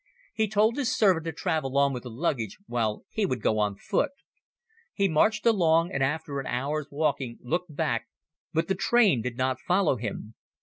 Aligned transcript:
He 0.33 0.47
told 0.47 0.77
his 0.77 0.91
servant 0.91 1.25
to 1.25 1.31
travel 1.31 1.77
on 1.77 1.93
with 1.93 2.01
the 2.01 2.09
luggage 2.09 2.57
while 2.65 3.03
he 3.11 3.23
would 3.23 3.39
go 3.39 3.59
on 3.59 3.75
foot. 3.75 4.09
He 4.95 5.07
marched 5.07 5.45
along 5.45 5.91
and 5.91 6.01
after 6.01 6.39
an 6.39 6.47
hour's 6.47 6.87
walking 6.89 7.37
looked 7.43 7.75
back, 7.75 8.07
but 8.51 8.67
the 8.67 8.73
train 8.73 9.21
did 9.21 9.37
not 9.37 9.59
follow 9.59 9.97
him. 9.97 10.33